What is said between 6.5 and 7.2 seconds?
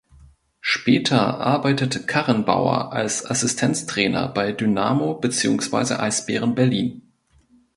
Berlin.